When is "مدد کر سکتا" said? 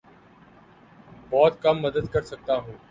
1.81-2.55